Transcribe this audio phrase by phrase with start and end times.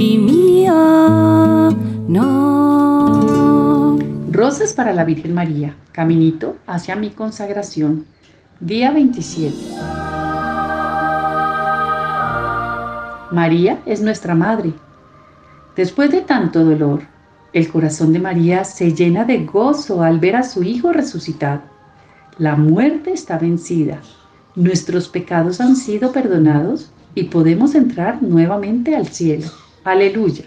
[0.00, 1.76] y mío
[2.08, 3.98] no.
[4.32, 8.06] Rosas para la Virgen María, caminito hacia mi consagración,
[8.60, 9.54] día 27.
[13.30, 14.72] María es nuestra madre.
[15.76, 17.02] Después de tanto dolor,
[17.52, 21.60] el corazón de María se llena de gozo al ver a su Hijo resucitado.
[22.38, 24.00] La muerte está vencida,
[24.56, 29.46] nuestros pecados han sido perdonados y podemos entrar nuevamente al cielo.
[29.84, 30.44] Aleluya.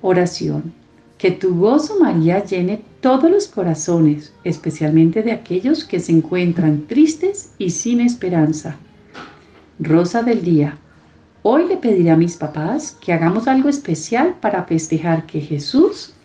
[0.00, 0.72] Oración.
[1.18, 7.52] Que tu gozo, María, llene todos los corazones, especialmente de aquellos que se encuentran tristes
[7.58, 8.76] y sin esperanza.
[9.80, 10.78] Rosa del Día.
[11.42, 16.14] Hoy le pediré a mis papás que hagamos algo especial para festejar que Jesús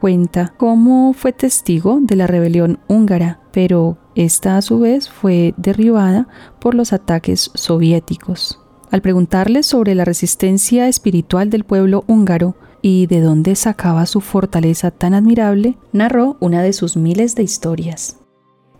[0.00, 6.26] cuenta cómo fue testigo de la rebelión húngara, pero esta a su vez fue derribada
[6.58, 8.58] por los ataques soviéticos.
[8.90, 14.90] Al preguntarle sobre la resistencia espiritual del pueblo húngaro y de dónde sacaba su fortaleza
[14.90, 18.16] tan admirable, narró una de sus miles de historias.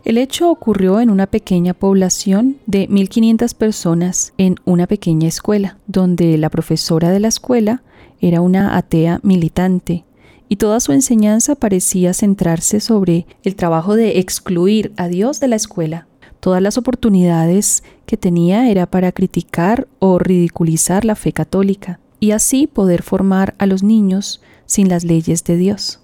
[0.02, 6.38] El hecho ocurrió en una pequeña población de 1.500 personas en una pequeña escuela, donde
[6.38, 7.82] la profesora de la escuela
[8.20, 10.04] era una atea militante
[10.50, 15.54] y toda su enseñanza parecía centrarse sobre el trabajo de excluir a Dios de la
[15.54, 16.08] escuela.
[16.40, 22.66] Todas las oportunidades que tenía era para criticar o ridiculizar la fe católica y así
[22.66, 26.00] poder formar a los niños sin las leyes de Dios.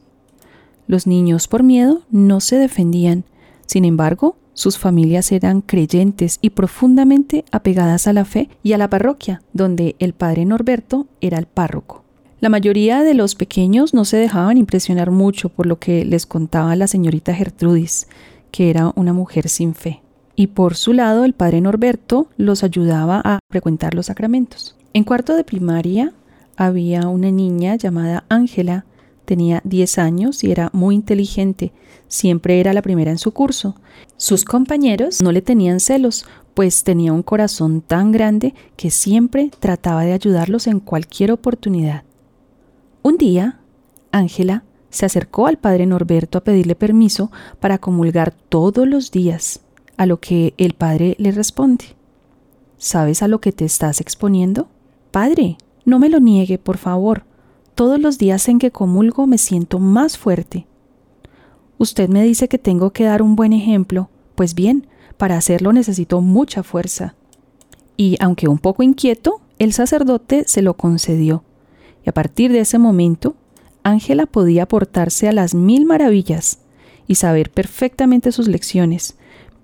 [0.86, 3.24] Los niños por miedo no se defendían,
[3.66, 8.88] sin embargo, sus familias eran creyentes y profundamente apegadas a la fe y a la
[8.88, 12.05] parroquia, donde el padre Norberto era el párroco.
[12.38, 16.76] La mayoría de los pequeños no se dejaban impresionar mucho por lo que les contaba
[16.76, 18.08] la señorita Gertrudis,
[18.50, 20.02] que era una mujer sin fe.
[20.34, 24.76] Y por su lado, el padre Norberto los ayudaba a frecuentar los sacramentos.
[24.92, 26.12] En cuarto de primaria
[26.58, 28.84] había una niña llamada Ángela,
[29.24, 31.72] tenía 10 años y era muy inteligente,
[32.06, 33.76] siempre era la primera en su curso.
[34.18, 40.04] Sus compañeros no le tenían celos, pues tenía un corazón tan grande que siempre trataba
[40.04, 42.04] de ayudarlos en cualquier oportunidad.
[43.06, 43.60] Un día,
[44.10, 47.30] Ángela se acercó al padre Norberto a pedirle permiso
[47.60, 49.60] para comulgar todos los días,
[49.96, 51.84] a lo que el padre le responde.
[52.78, 54.66] ¿Sabes a lo que te estás exponiendo?
[55.12, 57.22] Padre, no me lo niegue, por favor.
[57.76, 60.66] Todos los días en que comulgo me siento más fuerte.
[61.78, 64.10] Usted me dice que tengo que dar un buen ejemplo.
[64.34, 67.14] Pues bien, para hacerlo necesito mucha fuerza.
[67.96, 71.44] Y aunque un poco inquieto, el sacerdote se lo concedió
[72.06, 73.34] y a partir de ese momento,
[73.82, 76.60] Ángela podía aportarse a las mil maravillas
[77.08, 79.16] y saber perfectamente sus lecciones,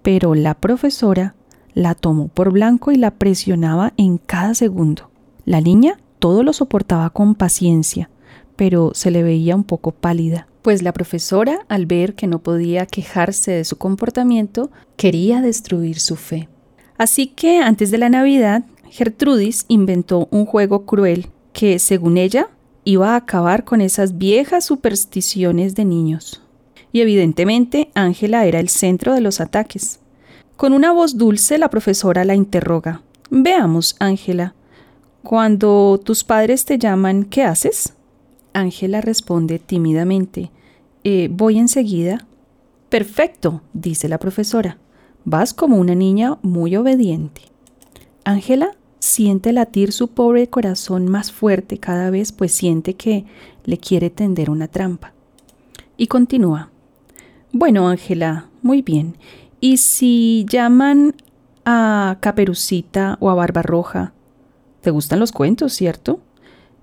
[0.03, 1.37] pero la profesora
[1.73, 5.09] la tomó por blanco y la presionaba en cada segundo.
[5.45, 8.11] La niña todo lo soportaba con paciencia,
[8.57, 12.87] pero se le veía un poco pálida, pues la profesora, al ver que no podía
[12.87, 16.49] quejarse de su comportamiento, quería destruir su fe.
[16.99, 22.49] Así que antes de la Navidad, Gertrudis inventó un juego cruel que, según ella,
[22.85, 26.43] iba a acabar con esas viejas supersticiones de niños.
[26.93, 30.01] Y evidentemente Ángela era el centro de los ataques.
[30.57, 33.03] Con una voz dulce la profesora la interroga.
[33.31, 34.55] Veamos, Ángela,
[35.23, 37.95] cuando tus padres te llaman, ¿qué haces?
[38.53, 40.51] Ángela responde tímidamente,
[41.05, 42.27] eh, voy enseguida.
[42.89, 44.79] Perfecto, dice la profesora.
[45.25, 47.43] Vas como una niña muy obediente.
[48.25, 53.25] Ángela siente latir su pobre corazón más fuerte cada vez, pues siente que
[53.65, 55.13] le quiere tender una trampa.
[55.97, 56.71] Y continúa.
[57.51, 59.17] Bueno, Ángela, muy bien.
[59.61, 61.17] ¿Y si llaman
[61.65, 64.13] a Caperucita o a Barbarroja?
[64.83, 66.21] ¿Te gustan los cuentos, cierto?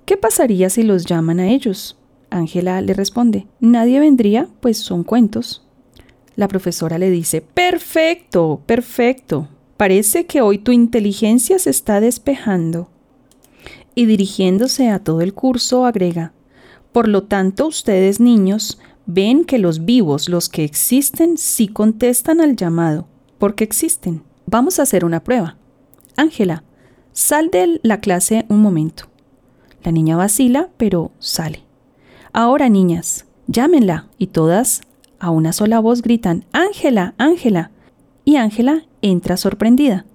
[0.03, 1.97] ¿Qué pasaría si los llaman a ellos?
[2.29, 5.65] Ángela le responde, nadie vendría, pues son cuentos.
[6.35, 9.47] La profesora le dice, perfecto, perfecto.
[9.79, 12.89] Parece que hoy tu inteligencia se está despejando.
[13.95, 16.33] Y dirigiéndose a todo el curso, agrega,
[16.91, 22.57] por lo tanto, ustedes niños ven que los vivos, los que existen, sí contestan al
[22.57, 24.21] llamado, porque existen.
[24.45, 25.55] Vamos a hacer una prueba.
[26.17, 26.65] Ángela,
[27.13, 29.05] sal de la clase un momento.
[29.81, 31.63] La niña vacila, pero sale.
[32.33, 34.09] Ahora, niñas, llámenla.
[34.17, 34.81] Y todas,
[35.19, 37.71] a una sola voz, gritan, Ángela, Ángela.
[38.25, 40.05] Y Ángela entra sorprendida.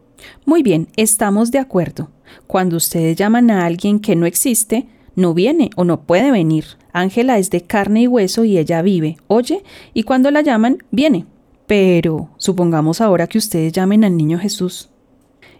[0.44, 2.10] Muy bien, estamos de acuerdo.
[2.46, 4.86] Cuando ustedes llaman a alguien que no existe,
[5.16, 6.64] no viene o no puede venir.
[6.92, 9.62] Ángela es de carne y hueso y ella vive, oye,
[9.92, 11.26] y cuando la llaman, viene.
[11.66, 14.90] Pero supongamos ahora que ustedes llamen al niño Jesús.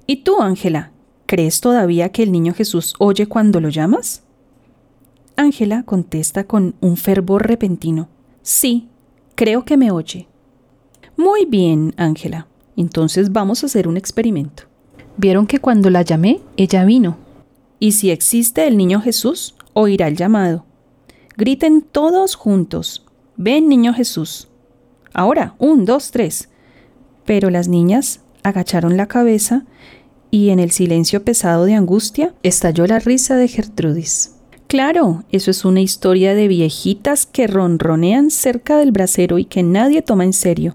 [0.06, 0.93] ¿Y tú, Ángela,
[1.26, 4.23] crees todavía que el niño Jesús oye cuando lo llamas?
[5.37, 8.08] Ángela contesta con un fervor repentino.
[8.43, 8.88] Sí,
[9.35, 10.29] creo que me oye.
[11.17, 12.47] Muy bien, Ángela.
[12.77, 14.65] Entonces vamos a hacer un experimento.
[15.17, 17.19] Vieron que cuando la llamé, ella vino.
[17.79, 20.65] Y si existe el niño Jesús, oirá el llamado.
[21.37, 23.05] Griten todos juntos.
[23.37, 24.49] Ven, niño Jesús.
[25.13, 26.49] Ahora, un, dos, tres.
[27.25, 29.65] Pero las niñas agacharon la cabeza
[30.31, 34.35] y en el silencio pesado de angustia estalló la risa de Gertrudis.
[34.67, 40.03] Claro, eso es una historia de viejitas que ronronean cerca del brasero y que nadie
[40.03, 40.75] toma en serio.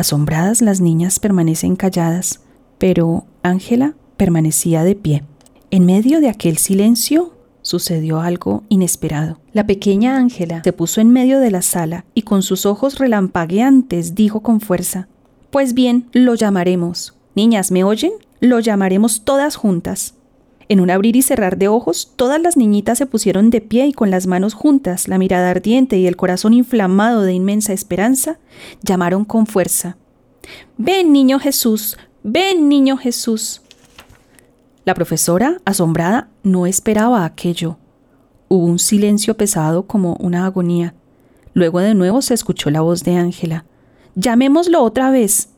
[0.00, 2.40] Asombradas las niñas permanecen calladas,
[2.78, 5.24] pero Ángela permanecía de pie.
[5.70, 9.40] En medio de aquel silencio sucedió algo inesperado.
[9.52, 14.14] La pequeña Ángela se puso en medio de la sala y con sus ojos relampagueantes
[14.14, 15.06] dijo con fuerza,
[15.50, 17.12] Pues bien, lo llamaremos.
[17.34, 18.12] Niñas, ¿me oyen?
[18.40, 20.14] Lo llamaremos todas juntas.
[20.70, 23.92] En un abrir y cerrar de ojos, todas las niñitas se pusieron de pie y
[23.92, 28.38] con las manos juntas, la mirada ardiente y el corazón inflamado de inmensa esperanza,
[28.80, 29.96] llamaron con fuerza.
[30.78, 33.62] Ven, niño Jesús, ven, niño Jesús.
[34.84, 37.76] La profesora, asombrada, no esperaba aquello.
[38.46, 40.94] Hubo un silencio pesado como una agonía.
[41.52, 43.64] Luego de nuevo se escuchó la voz de Ángela.
[44.14, 45.48] Llamémoslo otra vez.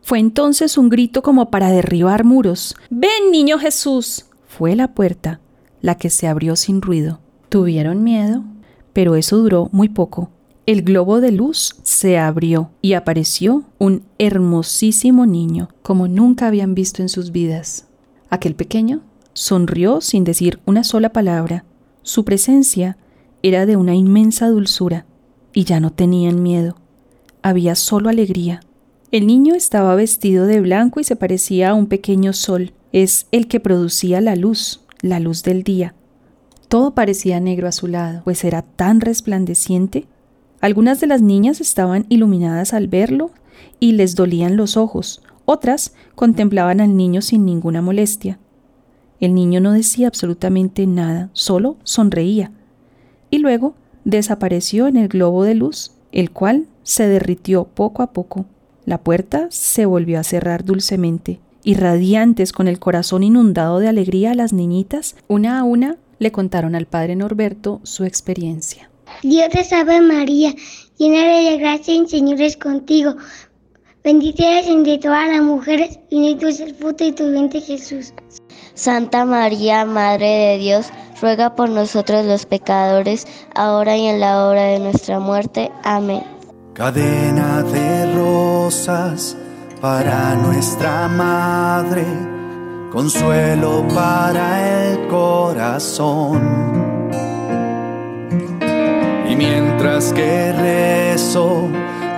[0.00, 2.74] Fue entonces un grito como para derribar muros.
[2.88, 4.24] Ven, niño Jesús.
[4.58, 5.40] Fue la puerta,
[5.80, 7.20] la que se abrió sin ruido.
[7.48, 8.44] Tuvieron miedo,
[8.92, 10.28] pero eso duró muy poco.
[10.66, 17.00] El globo de luz se abrió y apareció un hermosísimo niño, como nunca habían visto
[17.00, 17.86] en sus vidas.
[18.28, 19.00] Aquel pequeño
[19.32, 21.64] sonrió sin decir una sola palabra.
[22.02, 22.98] Su presencia
[23.42, 25.06] era de una inmensa dulzura
[25.54, 26.76] y ya no tenían miedo.
[27.40, 28.60] Había solo alegría.
[29.12, 32.74] El niño estaba vestido de blanco y se parecía a un pequeño sol.
[32.92, 35.94] Es el que producía la luz, la luz del día.
[36.68, 40.06] Todo parecía negro a su lado, pues era tan resplandeciente.
[40.60, 43.30] Algunas de las niñas estaban iluminadas al verlo
[43.80, 48.38] y les dolían los ojos, otras contemplaban al niño sin ninguna molestia.
[49.20, 52.52] El niño no decía absolutamente nada, solo sonreía.
[53.30, 53.74] Y luego
[54.04, 58.46] desapareció en el globo de luz, el cual se derritió poco a poco.
[58.84, 64.34] La puerta se volvió a cerrar dulcemente, y radiantes con el corazón inundado de alegría
[64.34, 68.90] las niñitas, una a una, le contaron al padre Norberto su experiencia.
[69.22, 70.54] Dios te salve María,
[70.96, 73.16] llena de gracia, el Señor es contigo.
[74.04, 78.12] Bendita eres entre todas las mujeres, y bendito es el fruto de tu vientre Jesús.
[78.74, 80.86] Santa María, Madre de Dios,
[81.20, 85.70] ruega por nosotros los pecadores, ahora y en la hora de nuestra muerte.
[85.84, 86.22] Amén.
[86.74, 89.36] Cadena de rosas
[89.82, 92.06] para nuestra Madre,
[92.92, 96.40] consuelo para el corazón.
[99.28, 101.66] Y mientras que rezo,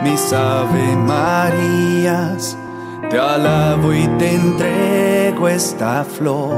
[0.03, 2.55] mis Ave Marías,
[3.09, 6.53] te alabo y te entrego esta flor.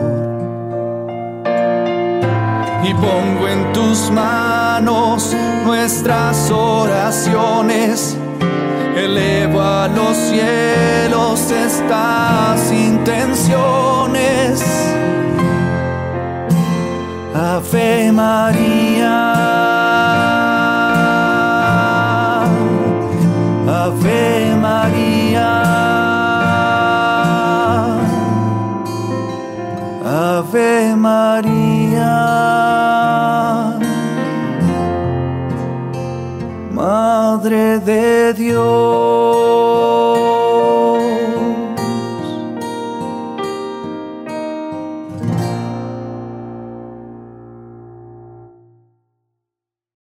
[2.83, 8.19] Y pongo en tus manos nuestras oraciones,
[8.97, 14.63] elevo a los cielos estas intenciones.
[17.35, 18.76] Ave María.
[37.47, 40.16] Madre de Dios.